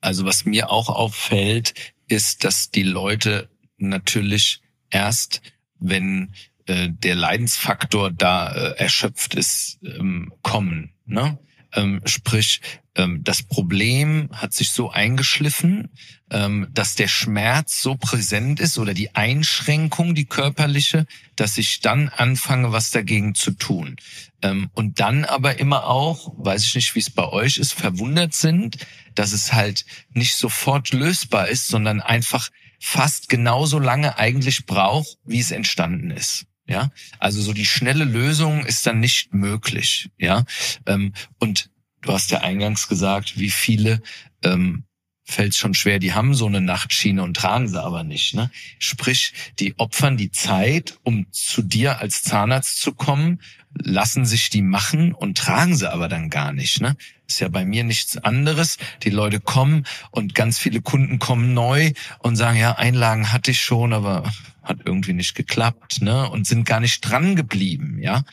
[0.00, 1.74] Also was mir auch auffällt,
[2.08, 5.42] ist, dass die Leute natürlich erst,
[5.78, 6.32] wenn
[6.66, 10.92] äh, der Leidensfaktor da äh, erschöpft ist, ähm, kommen.
[11.04, 11.38] Ne?
[11.72, 12.60] Ähm, sprich,
[12.96, 15.90] ähm, das Problem hat sich so eingeschliffen,
[16.30, 22.08] ähm, dass der Schmerz so präsent ist oder die Einschränkung, die körperliche, dass ich dann
[22.08, 23.96] anfange, was dagegen zu tun.
[24.42, 28.34] Ähm, und dann aber immer auch, weiß ich nicht, wie es bei euch ist, verwundert
[28.34, 28.78] sind,
[29.14, 32.50] dass es halt nicht sofort lösbar ist, sondern einfach
[32.80, 36.46] fast genauso lange eigentlich braucht, wie es entstanden ist.
[36.68, 40.10] Ja, also so die schnelle Lösung ist dann nicht möglich.
[40.18, 40.44] Ja,
[40.86, 41.70] ähm, und
[42.02, 44.02] du hast ja eingangs gesagt, wie viele
[44.42, 44.84] ähm,
[45.26, 48.34] fällt schon schwer, die haben so eine Nachtschiene und tragen sie aber nicht.
[48.34, 48.50] Ne?
[48.78, 53.40] Sprich, die opfern die Zeit, um zu dir als Zahnarzt zu kommen,
[53.74, 56.80] lassen sich die machen und tragen sie aber dann gar nicht.
[56.80, 56.96] Ne?
[57.26, 58.78] Ist ja bei mir nichts anderes.
[59.02, 63.60] Die Leute kommen und ganz viele Kunden kommen neu und sagen, ja, Einlagen hatte ich
[63.60, 64.32] schon, aber
[64.66, 66.28] hat irgendwie nicht geklappt, ne?
[66.28, 68.24] Und sind gar nicht dran geblieben, ja.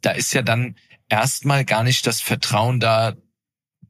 [0.00, 0.76] Da ist ja dann
[1.08, 3.14] erstmal gar nicht das Vertrauen da,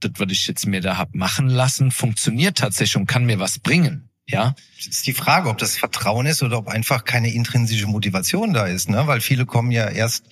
[0.00, 3.58] das, was ich jetzt mir da hab machen lassen, funktioniert tatsächlich und kann mir was
[3.58, 4.10] bringen.
[4.26, 4.54] Ja.
[4.76, 8.66] Das ist die Frage, ob das Vertrauen ist oder ob einfach keine intrinsische Motivation da
[8.66, 9.06] ist, ne?
[9.06, 10.24] Weil viele kommen ja erst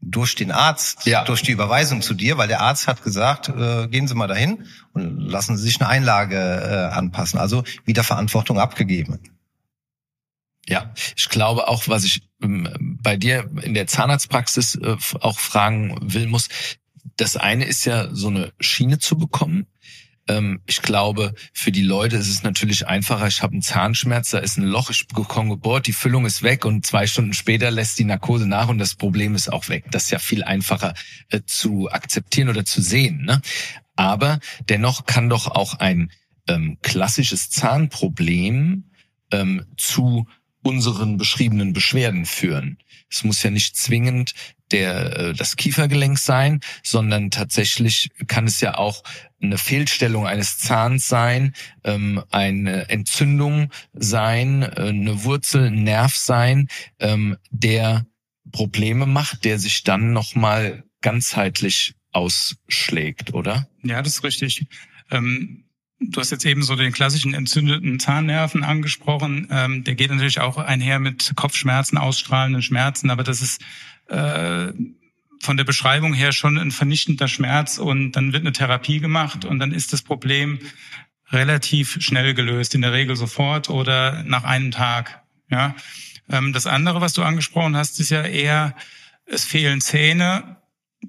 [0.00, 1.24] durch den Arzt, ja.
[1.24, 4.66] durch die Überweisung zu dir, weil der Arzt hat gesagt, äh, gehen Sie mal dahin
[4.92, 7.38] und lassen Sie sich eine Einlage äh, anpassen.
[7.38, 9.18] Also wieder Verantwortung abgegeben.
[10.68, 15.98] Ja, ich glaube auch, was ich ähm, bei dir in der Zahnarztpraxis äh, auch fragen
[16.00, 16.48] will, muss,
[17.16, 19.66] das eine ist ja so eine Schiene zu bekommen.
[20.26, 23.26] Ähm, ich glaube, für die Leute ist es natürlich einfacher.
[23.26, 26.64] Ich habe einen Zahnschmerz, da ist ein Loch, ich bekomme gebohrt, die Füllung ist weg
[26.64, 29.84] und zwei Stunden später lässt die Narkose nach und das Problem ist auch weg.
[29.90, 30.94] Das ist ja viel einfacher
[31.28, 33.24] äh, zu akzeptieren oder zu sehen.
[33.24, 33.42] Ne?
[33.96, 36.10] Aber dennoch kann doch auch ein
[36.48, 38.90] ähm, klassisches Zahnproblem
[39.30, 40.26] ähm, zu
[40.64, 42.78] unseren beschriebenen Beschwerden führen.
[43.10, 44.34] Es muss ja nicht zwingend
[44.72, 49.04] der äh, das Kiefergelenk sein, sondern tatsächlich kann es ja auch
[49.40, 56.68] eine Fehlstellung eines Zahns sein, ähm, eine Entzündung sein, äh, eine Wurzel, ein Nerv sein,
[56.98, 58.06] ähm, der
[58.50, 63.68] Probleme macht, der sich dann nochmal ganzheitlich ausschlägt, oder?
[63.82, 64.66] Ja, das ist richtig.
[65.10, 65.64] Ähm
[66.00, 69.48] Du hast jetzt eben so den klassischen entzündeten Zahnnerven angesprochen.
[69.50, 73.62] Ähm, der geht natürlich auch einher mit Kopfschmerzen, ausstrahlenden Schmerzen, aber das ist
[74.08, 74.72] äh,
[75.40, 79.58] von der Beschreibung her schon ein vernichtender Schmerz und dann wird eine Therapie gemacht und
[79.58, 80.58] dann ist das Problem
[81.30, 85.22] relativ schnell gelöst, in der Regel sofort oder nach einem Tag.
[85.50, 85.74] Ja.
[86.28, 88.74] Ähm, das andere, was du angesprochen hast, ist ja eher,
[89.26, 90.56] es fehlen Zähne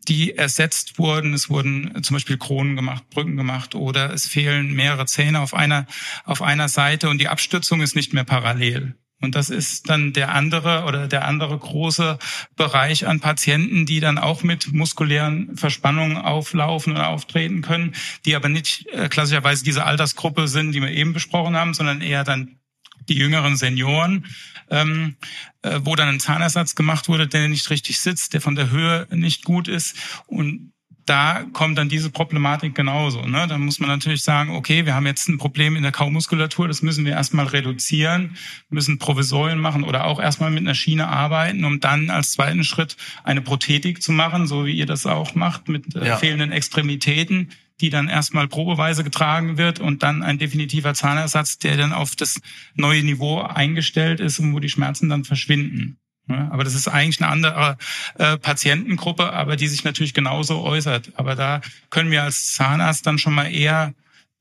[0.07, 1.33] die ersetzt wurden.
[1.33, 5.85] Es wurden zum Beispiel Kronen gemacht, Brücken gemacht oder es fehlen mehrere Zähne auf einer,
[6.23, 8.95] auf einer Seite und die Abstützung ist nicht mehr parallel.
[9.21, 12.19] Und das ist dann der andere oder der andere große
[12.55, 18.49] Bereich an Patienten, die dann auch mit muskulären Verspannungen auflaufen oder auftreten können, die aber
[18.49, 22.59] nicht äh, klassischerweise diese Altersgruppe sind, die wir eben besprochen haben, sondern eher dann
[23.07, 24.25] die jüngeren Senioren,
[24.69, 25.15] ähm,
[25.61, 29.07] äh, wo dann ein Zahnersatz gemacht wurde, der nicht richtig sitzt, der von der Höhe
[29.11, 29.95] nicht gut ist
[30.27, 30.71] und
[31.05, 33.21] da kommt dann diese Problematik genauso.
[33.21, 33.45] Ne?
[33.47, 36.81] Da muss man natürlich sagen, okay, wir haben jetzt ein Problem in der Kaumuskulatur, das
[36.81, 38.37] müssen wir erstmal reduzieren,
[38.69, 42.97] müssen Provisorien machen oder auch erstmal mit einer Schiene arbeiten, um dann als zweiten Schritt
[43.23, 46.17] eine Prothetik zu machen, so wie ihr das auch macht, mit äh, ja.
[46.17, 47.51] fehlenden Extremitäten
[47.81, 52.39] die dann erstmal probeweise getragen wird und dann ein definitiver Zahnersatz, der dann auf das
[52.75, 55.97] neue Niveau eingestellt ist und wo die Schmerzen dann verschwinden.
[56.27, 57.77] aber das ist eigentlich eine andere
[58.17, 61.11] äh, Patientengruppe, aber die sich natürlich genauso äußert.
[61.15, 63.93] Aber da können wir als Zahnarzt dann schon mal eher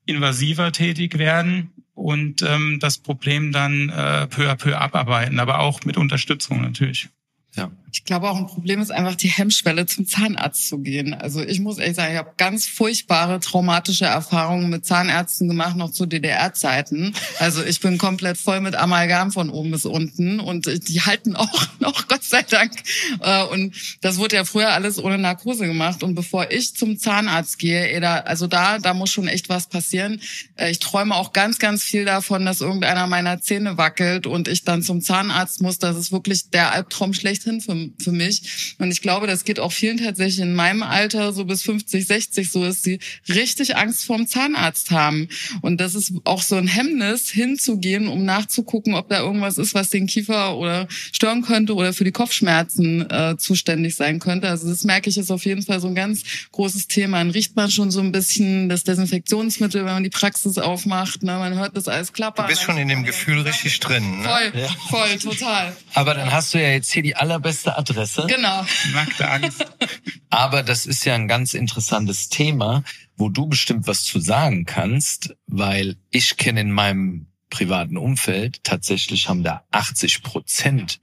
[0.05, 5.83] invasiver tätig werden und ähm, das Problem dann äh, peu à peu abarbeiten, aber auch
[5.85, 7.09] mit Unterstützung natürlich.
[7.55, 7.71] Ja.
[7.95, 11.13] Ich glaube auch ein Problem ist einfach die Hemmschwelle zum Zahnarzt zu gehen.
[11.13, 15.91] Also ich muss ehrlich sagen, ich habe ganz furchtbare traumatische Erfahrungen mit Zahnärzten gemacht, noch
[15.91, 17.13] zu DDR-Zeiten.
[17.39, 21.67] Also ich bin komplett voll mit Amalgam von oben bis unten und die halten auch
[21.79, 22.73] noch, Gott sei Dank.
[23.21, 26.03] Äh, und das wurde ja früher alles ohne Narkose gemacht.
[26.03, 30.19] Und bevor ich zum Zahnarzt gehe, also da, da muss schon echt was passieren.
[30.57, 34.65] Äh, ich träume auch ganz, ganz viel davon, dass irgendeiner meiner Zähne wackelt und ich
[34.65, 35.79] dann zum Zahnarzt muss.
[35.79, 38.75] Das ist wirklich der Albtraum schlechthin für für mich.
[38.79, 42.51] Und ich glaube, das geht auch vielen tatsächlich in meinem Alter, so bis 50, 60,
[42.51, 45.27] so dass sie richtig Angst vorm Zahnarzt haben.
[45.61, 49.89] Und das ist auch so ein Hemmnis, hinzugehen, um nachzugucken, ob da irgendwas ist, was
[49.89, 54.49] den Kiefer oder stören könnte oder für die Kopfschmerzen äh, zuständig sein könnte.
[54.49, 57.17] Also das merke ich, ist auf jeden Fall so ein ganz großes Thema.
[57.17, 61.23] Dann riecht man schon so ein bisschen das Desinfektionsmittel, wenn man die Praxis aufmacht.
[61.23, 61.33] Ne?
[61.33, 62.45] Man hört das alles klappern.
[62.45, 64.21] Du bist schon in dem Gefühl richtig drin.
[64.21, 64.23] Ne?
[64.23, 64.67] Voll, ja.
[64.89, 65.75] voll, total.
[65.93, 68.25] Aber dann hast du ja jetzt hier die allerbeste Adresse.
[68.27, 68.65] Genau.
[68.93, 69.65] Nackte Angst.
[70.29, 72.83] Aber das ist ja ein ganz interessantes Thema,
[73.17, 79.29] wo du bestimmt was zu sagen kannst, weil ich kenne in meinem privaten Umfeld tatsächlich
[79.29, 80.99] haben da 80 Prozent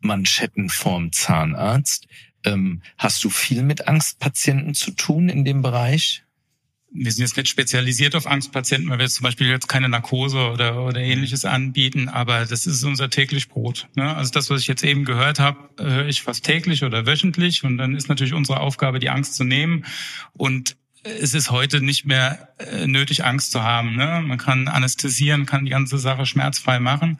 [0.00, 2.06] Manschetten vorm Zahnarzt.
[2.44, 6.23] Ähm, hast du viel mit Angstpatienten zu tun in dem Bereich?
[6.94, 10.50] Wir sind jetzt nicht spezialisiert auf Angstpatienten, weil wir jetzt zum Beispiel jetzt keine Narkose
[10.50, 13.88] oder, oder ähnliches anbieten, aber das ist unser täglich Brot.
[13.96, 14.14] Ne?
[14.16, 17.78] Also das, was ich jetzt eben gehört habe, höre ich fast täglich oder wöchentlich und
[17.78, 19.84] dann ist natürlich unsere Aufgabe, die Angst zu nehmen
[20.34, 23.94] und es ist heute nicht mehr äh, nötig, Angst zu haben.
[23.94, 24.22] Ne?
[24.24, 27.18] Man kann anästhesieren, kann die ganze Sache schmerzfrei machen.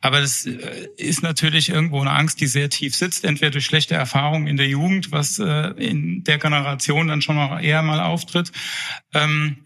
[0.00, 3.94] Aber das äh, ist natürlich irgendwo eine Angst, die sehr tief sitzt, entweder durch schlechte
[3.94, 8.52] Erfahrungen in der Jugend, was äh, in der Generation dann schon noch eher mal auftritt.
[9.14, 9.58] Ähm,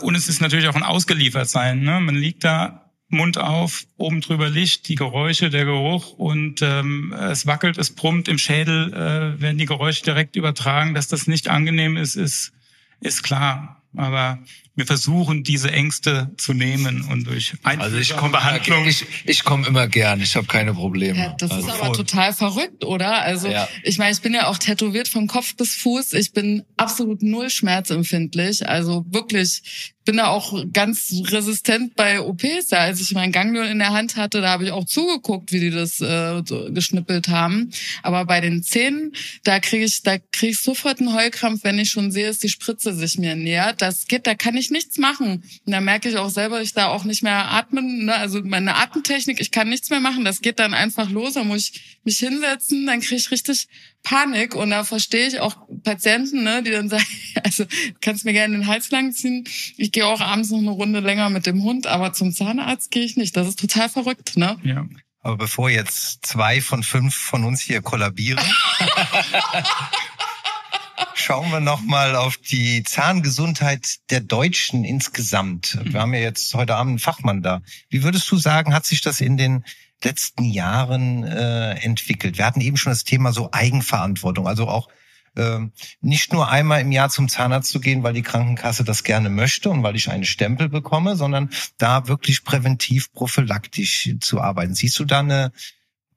[0.00, 1.80] und es ist natürlich auch ein Ausgeliefertsein.
[1.80, 2.00] Ne?
[2.00, 7.46] Man liegt da Mund auf, oben drüber Licht, die Geräusche, der Geruch und ähm, es
[7.46, 10.94] wackelt, es brummt im Schädel, äh, werden die Geräusche direkt übertragen.
[10.94, 12.52] Dass das nicht angenehm ist, ist
[13.00, 13.82] ist klar.
[13.94, 14.38] Aber
[14.74, 18.86] wir versuchen, diese Ängste zu nehmen und durch also ich komm, Behandlung.
[18.86, 21.18] Ich, ich komme immer gern, ich habe keine Probleme.
[21.18, 21.96] Ja, das also ist aber voll.
[21.96, 23.22] total verrückt, oder?
[23.22, 23.66] Also ja.
[23.82, 26.12] ich meine, ich bin ja auch tätowiert von Kopf bis Fuß.
[26.12, 28.68] Ich bin absolut null schmerzempfindlich.
[28.68, 32.70] Also wirklich bin da auch ganz resistent bei OPs.
[32.70, 32.78] Ja.
[32.78, 35.70] Als ich meinen Ganglion in der Hand hatte, da habe ich auch zugeguckt, wie die
[35.70, 37.70] das äh, so geschnippelt haben.
[38.02, 39.12] Aber bei den Zähnen,
[39.44, 42.48] da kriege ich, da kriege ich sofort einen Heulkrampf, wenn ich schon sehe, dass die
[42.48, 43.82] Spritze sich mir nähert.
[43.86, 45.44] Das geht, da kann ich nichts machen.
[45.64, 48.14] Und da merke ich auch selber, ich da auch nicht mehr atmen, ne?
[48.14, 51.70] also meine Atemtechnik, ich kann nichts mehr machen, das geht dann einfach los, da muss
[51.70, 53.68] ich mich hinsetzen, dann kriege ich richtig
[54.02, 57.04] Panik und da verstehe ich auch Patienten, ne, die dann sagen,
[57.44, 57.64] also
[58.00, 59.44] kannst mir gerne den Hals langziehen,
[59.76, 63.04] ich gehe auch abends noch eine Runde länger mit dem Hund, aber zum Zahnarzt gehe
[63.04, 64.58] ich nicht, das ist total verrückt, ne?
[64.62, 64.86] Ja.
[65.22, 68.38] Aber bevor jetzt zwei von fünf von uns hier kollabieren,
[71.14, 75.78] schauen wir noch mal auf die Zahngesundheit der Deutschen insgesamt.
[75.82, 77.62] Wir haben ja jetzt heute Abend einen Fachmann da.
[77.88, 79.64] Wie würdest du sagen, hat sich das in den
[80.02, 82.38] letzten Jahren äh, entwickelt?
[82.38, 84.88] Wir hatten eben schon das Thema so Eigenverantwortung, also auch
[85.36, 89.28] ähm, nicht nur einmal im Jahr zum Zahnarzt zu gehen, weil die Krankenkasse das gerne
[89.28, 94.74] möchte und weil ich einen Stempel bekomme, sondern da wirklich präventiv, prophylaktisch zu arbeiten.
[94.74, 95.52] Siehst du da eine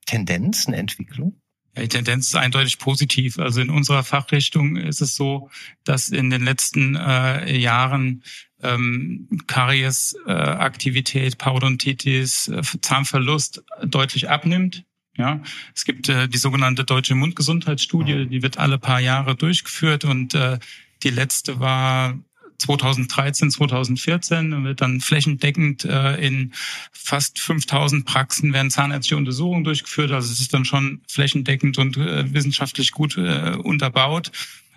[0.06, 1.42] Tendenz, eine Entwicklung?
[1.78, 3.40] Die Tendenz ist eindeutig positiv.
[3.40, 5.50] Also in unserer Fachrichtung ist es so,
[5.84, 8.24] dass in den letzten äh, Jahren
[8.62, 14.84] ähm, Karies-Aktivität, äh, Parodontitis, äh, Zahnverlust deutlich abnimmt.
[15.16, 15.42] Ja,
[15.76, 20.60] es gibt äh, die sogenannte Deutsche Mundgesundheitsstudie, die wird alle paar Jahre durchgeführt und äh,
[21.04, 22.18] die letzte war
[22.60, 26.54] 2013, 2014 wird dann flächendeckend äh, in
[26.92, 30.12] fast 5000 Praxen werden zahnärztliche Untersuchungen durchgeführt.
[30.12, 34.32] Also es ist dann schon flächendeckend und äh, wissenschaftlich gut äh, unterbaut.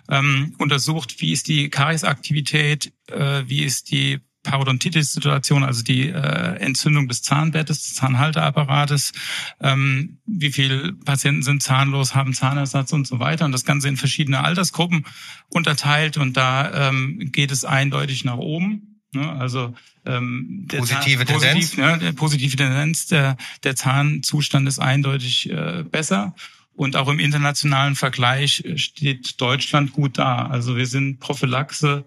[0.09, 7.07] Ähm, untersucht, wie ist die Kariesaktivität, äh, wie ist die Parodontitis-Situation, also die äh, Entzündung
[7.07, 9.13] des Zahnbettes, des Zahnhalteapparates,
[9.61, 13.97] ähm, wie viele Patienten sind zahnlos, haben Zahnersatz und so weiter und das Ganze in
[13.97, 15.05] verschiedene Altersgruppen
[15.49, 18.99] unterteilt und da ähm, geht es eindeutig nach oben.
[19.13, 19.31] Ne?
[19.31, 19.73] Also
[20.05, 25.83] ähm, positive Zahn, Tendenz, positiv, ne, der positive Tendenz, der, der Zahnzustand ist eindeutig äh,
[25.89, 26.35] besser.
[26.75, 30.47] Und auch im internationalen Vergleich steht Deutschland gut da.
[30.47, 32.03] Also wir sind Prophylaxe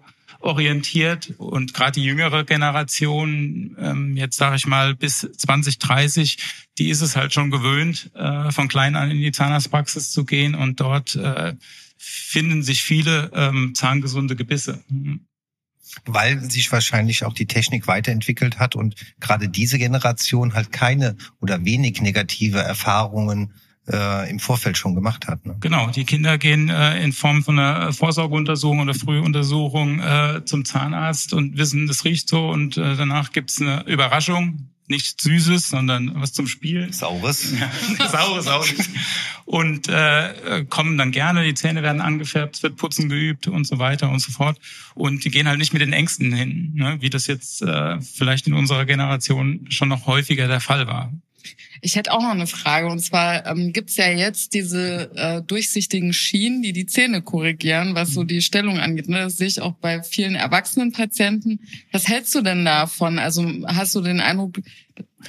[0.47, 6.37] orientiert und gerade die jüngere Generation, ähm, jetzt sage ich mal bis 2030,
[6.77, 10.55] die ist es halt schon gewöhnt, äh, von klein an in die Zahnarztpraxis zu gehen
[10.55, 11.53] und dort äh,
[11.97, 14.83] finden sich viele ähm, zahngesunde Gebisse.
[14.89, 15.25] Mhm.
[16.05, 21.63] Weil sich wahrscheinlich auch die Technik weiterentwickelt hat und gerade diese Generation halt keine oder
[21.65, 23.53] wenig negative Erfahrungen
[23.91, 25.45] äh, im Vorfeld schon gemacht hat.
[25.45, 25.55] Ne?
[25.59, 31.33] Genau, die Kinder gehen äh, in Form von einer Vorsorgeuntersuchung oder Frühuntersuchung äh, zum Zahnarzt
[31.33, 34.69] und wissen, das riecht so und äh, danach gibt's eine Überraschung.
[34.89, 36.93] Nicht Süßes, sondern was zum Spiel.
[36.93, 37.51] Saures.
[37.99, 38.89] Ja, saures, saures.
[39.43, 43.79] Und äh, kommen dann gerne, die Zähne werden angefärbt, es wird Putzen geübt und so
[43.79, 44.57] weiter und so fort.
[44.95, 46.97] Und die gehen halt nicht mit den Ängsten hin, ne?
[47.01, 51.11] wie das jetzt äh, vielleicht in unserer Generation schon noch häufiger der Fall war.
[51.81, 52.87] Ich hätte auch noch eine Frage.
[52.87, 58.11] Und zwar ähm, gibt ja jetzt diese äh, durchsichtigen Schienen, die die Zähne korrigieren, was
[58.11, 59.09] so die Stellung angeht.
[59.09, 59.19] Ne?
[59.19, 61.59] Das sehe ich auch bei vielen erwachsenen Patienten.
[61.91, 63.19] Was hältst du denn davon?
[63.19, 64.59] Also hast du den Eindruck,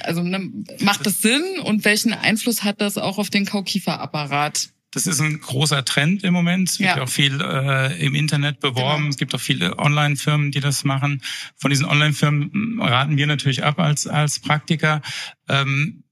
[0.01, 1.43] also ne, macht das Sinn?
[1.63, 4.69] Und welchen Einfluss hat das auch auf den Kaukieferapparat?
[4.91, 6.69] Das ist ein großer Trend im Moment.
[6.69, 7.03] Es wird ja.
[7.03, 9.03] auch viel äh, im Internet beworben.
[9.03, 9.09] Genau.
[9.09, 11.21] Es gibt auch viele Online-Firmen, die das machen.
[11.57, 15.01] Von diesen Online-Firmen raten wir natürlich ab als, als Praktiker.
[15.47, 16.03] Ähm,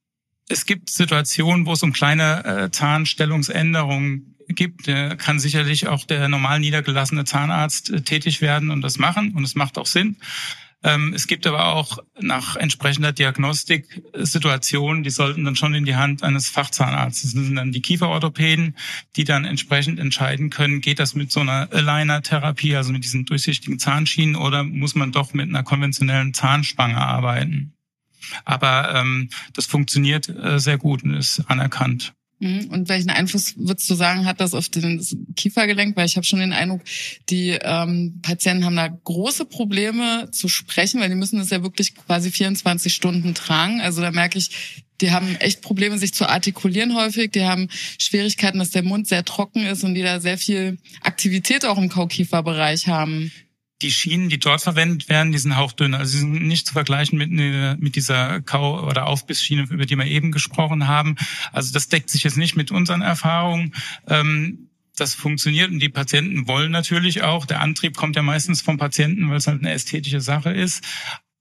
[0.50, 6.30] es gibt Situationen, wo es um kleine äh, Zahnstellungsänderungen gibt, der kann sicherlich auch der
[6.30, 10.18] normal niedergelassene Zahnarzt äh, tätig werden und das machen und es macht auch Sinn.
[10.84, 15.96] Ähm, es gibt aber auch nach entsprechender Diagnostik Situationen, die sollten dann schon in die
[15.96, 17.34] Hand eines Fachzahnarztes.
[17.34, 18.78] Das sind dann die Kieferorthopäden,
[19.16, 23.80] die dann entsprechend entscheiden können, geht das mit so einer Aligner-Therapie, also mit diesen durchsichtigen
[23.80, 27.74] Zahnschienen, oder muss man doch mit einer konventionellen Zahnspange arbeiten.
[28.46, 32.14] Aber ähm, das funktioniert äh, sehr gut und ist anerkannt.
[32.40, 32.68] Mhm.
[32.70, 35.04] Und welchen Einfluss würdest du sagen, hat das auf den
[35.36, 35.98] Kiefergelenk?
[35.98, 36.82] Weil ich habe schon den Eindruck,
[37.30, 41.96] die ähm, Patienten haben da große Probleme zu sprechen, weil die müssen das ja wirklich
[41.96, 43.82] quasi 24 Stunden tragen.
[43.82, 47.32] Also da merke ich, die haben echt Probleme, sich zu artikulieren häufig.
[47.32, 51.66] Die haben Schwierigkeiten, dass der Mund sehr trocken ist und die da sehr viel Aktivität
[51.66, 53.32] auch im Kaukieferbereich haben
[53.82, 55.94] die Schienen, die dort verwendet werden, die sind hauchdünn.
[55.94, 60.06] Also sie sind nicht zu vergleichen mit, mit dieser Kau- oder Aufbissschiene, über die wir
[60.06, 61.16] eben gesprochen haben.
[61.52, 63.76] Also das deckt sich jetzt nicht mit unseren Erfahrungen.
[64.08, 67.46] Ähm, das funktioniert und die Patienten wollen natürlich auch.
[67.46, 70.84] Der Antrieb kommt ja meistens vom Patienten, weil es halt eine ästhetische Sache ist.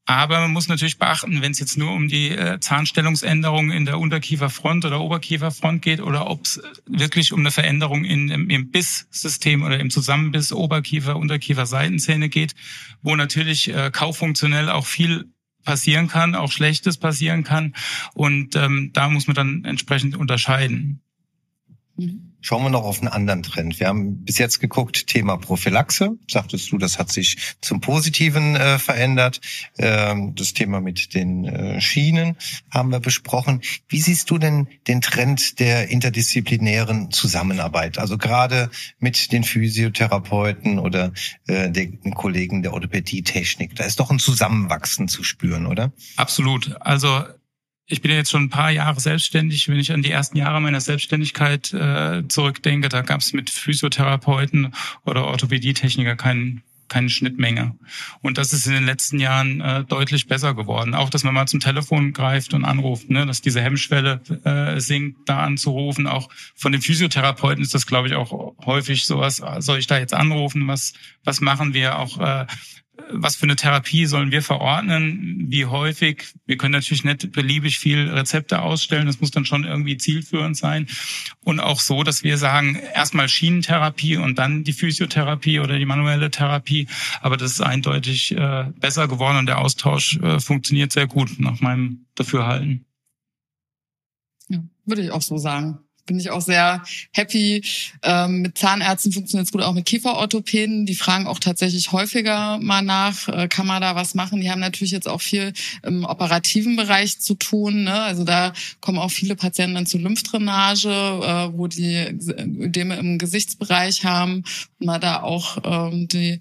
[0.09, 3.99] Aber man muss natürlich beachten, wenn es jetzt nur um die äh, Zahnstellungsänderung in der
[3.99, 9.65] Unterkieferfront oder Oberkieferfront geht oder ob es wirklich um eine Veränderung in, im, im Bisssystem
[9.65, 12.55] oder im Zusammenbiss Oberkiefer, Unterkiefer, Seitenzähne geht,
[13.03, 15.33] wo natürlich äh, kaufunktionell auch viel
[15.65, 17.75] passieren kann, auch Schlechtes passieren kann.
[18.15, 21.03] Und ähm, da muss man dann entsprechend unterscheiden.
[21.97, 22.33] Mhm.
[22.41, 23.81] Schauen wir noch auf einen anderen Trend.
[23.81, 26.17] Wir haben bis jetzt geguckt, Thema Prophylaxe.
[26.31, 29.41] Sagtest du, das hat sich zum Positiven äh, verändert.
[29.79, 32.37] Ähm, das Thema mit den äh, Schienen
[32.71, 33.63] haben wir besprochen.
[33.89, 37.99] Wie siehst du denn den Trend der interdisziplinären Zusammenarbeit?
[37.99, 38.71] Also gerade
[39.01, 41.13] mit den Physiotherapeuten oder
[41.49, 43.75] äh, den Kollegen der Orthopädie-Technik.
[43.75, 45.93] Da ist doch ein Zusammenwachsen zu spüren, oder?
[46.17, 46.77] Absolut.
[46.81, 47.25] Also
[47.87, 49.69] ich bin jetzt schon ein paar Jahre selbstständig.
[49.69, 54.75] Wenn ich an die ersten Jahre meiner Selbstständigkeit äh, zurückdenke, da gab es mit Physiotherapeuten
[55.05, 57.77] oder Orthopädietechniker keinen keine Schnittmenge.
[58.23, 60.95] Und das ist in den letzten Jahren äh, deutlich besser geworden.
[60.95, 63.27] Auch, dass man mal zum Telefon greift und anruft, ne?
[63.27, 66.07] dass diese Hemmschwelle äh, sinkt, da anzurufen.
[66.07, 70.15] Auch von den Physiotherapeuten ist das, glaube ich, auch häufig sowas, soll ich da jetzt
[70.15, 70.93] anrufen, was,
[71.25, 71.99] was machen wir?
[71.99, 72.47] Auch äh,
[73.11, 76.35] was für eine Therapie sollen wir verordnen, wie häufig.
[76.47, 80.89] Wir können natürlich nicht beliebig viel Rezepte ausstellen, das muss dann schon irgendwie zielführend sein.
[81.45, 86.31] Und auch so, dass wir sagen, erstmal Schienentherapie und dann die Physiotherapie oder die manuelle
[86.31, 86.89] Therapie.
[87.21, 91.61] Aber das ist eindeutig äh, besser geworden und der Austausch äh, funktioniert sehr gut nach
[91.61, 92.85] meinem Dafürhalten.
[94.49, 96.83] Ja, würde ich auch so sagen bin ich auch sehr
[97.13, 97.63] happy.
[98.03, 100.87] Ähm, mit Zahnärzten funktioniert es gut, auch mit Kieferorthopäden.
[100.87, 104.41] Die fragen auch tatsächlich häufiger mal nach, äh, kann man da was machen?
[104.41, 105.53] Die haben natürlich jetzt auch viel
[105.83, 107.85] im operativen Bereich zu tun.
[107.85, 108.01] Ne?
[108.01, 111.97] Also da kommen auch viele Patienten dann zur Lymphdrainage, äh, wo die
[112.59, 114.45] Ödeme im Gesichtsbereich haben
[114.79, 116.41] man da auch ähm, die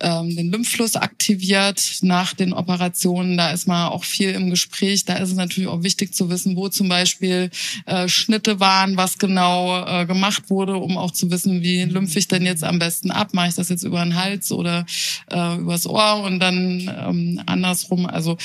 [0.00, 3.36] ähm, den Lymphfluss aktiviert nach den Operationen.
[3.36, 5.04] Da ist man auch viel im Gespräch.
[5.04, 7.50] Da ist es natürlich auch wichtig zu wissen, wo zum Beispiel
[7.86, 12.28] äh, Schnitte waren, was genau äh, gemacht wurde, um auch zu wissen, wie lymphe ich
[12.28, 13.34] denn jetzt am besten ab.
[13.34, 14.86] Mache ich das jetzt über den Hals oder
[15.30, 18.06] äh, übers Ohr und dann ähm, andersrum.
[18.06, 18.36] Also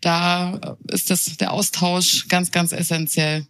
[0.00, 3.46] da ist das der Austausch ganz, ganz essentiell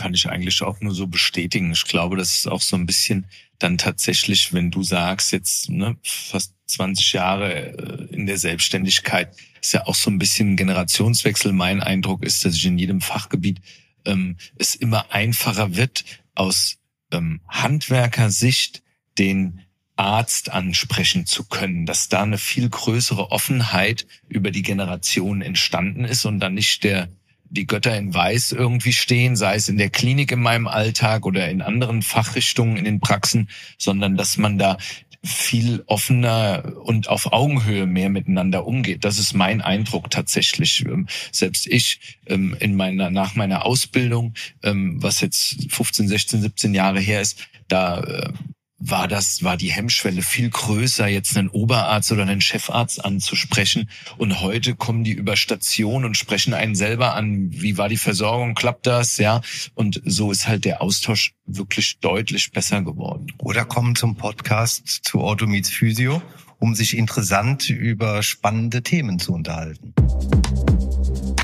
[0.00, 1.72] kann ich eigentlich auch nur so bestätigen.
[1.72, 3.26] Ich glaube, das ist auch so ein bisschen
[3.58, 9.74] dann tatsächlich, wenn du sagst, jetzt ne, fast 20 Jahre äh, in der Selbstständigkeit, ist
[9.74, 11.52] ja auch so ein bisschen ein Generationswechsel.
[11.52, 13.60] Mein Eindruck ist, dass ich in jedem Fachgebiet
[14.06, 16.78] ähm, es immer einfacher wird, aus
[17.12, 18.82] ähm, Handwerkersicht
[19.18, 19.60] den
[19.96, 26.24] Arzt ansprechen zu können, dass da eine viel größere Offenheit über die Generation entstanden ist
[26.24, 27.10] und dann nicht der
[27.50, 31.48] die Götter in Weiß irgendwie stehen, sei es in der Klinik in meinem Alltag oder
[31.48, 34.78] in anderen Fachrichtungen in den Praxen, sondern dass man da
[35.22, 39.04] viel offener und auf Augenhöhe mehr miteinander umgeht.
[39.04, 40.84] Das ist mein Eindruck tatsächlich.
[40.86, 46.74] Ähm, selbst ich ähm, in meiner, nach meiner Ausbildung, ähm, was jetzt 15, 16, 17
[46.74, 48.32] Jahre her ist, da äh,
[48.80, 53.90] war das, war die Hemmschwelle viel größer, jetzt einen Oberarzt oder einen Chefarzt anzusprechen.
[54.16, 57.50] Und heute kommen die über Station und sprechen einen selber an.
[57.52, 58.54] Wie war die Versorgung?
[58.54, 59.18] Klappt das?
[59.18, 59.42] Ja.
[59.74, 63.26] Und so ist halt der Austausch wirklich deutlich besser geworden.
[63.38, 66.22] Oder kommen zum Podcast zu Automeets Physio,
[66.58, 69.92] um sich interessant über spannende Themen zu unterhalten.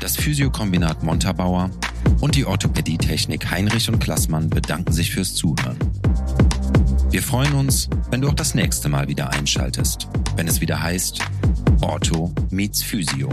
[0.01, 1.69] Das Physiokombinat Montabaur
[2.19, 5.77] und die Orthopädietechnik Heinrich und Klassmann bedanken sich fürs Zuhören.
[7.17, 11.19] Wir freuen uns, wenn du auch das nächste Mal wieder einschaltest, wenn es wieder heißt
[11.81, 13.29] Ortho meets Physio.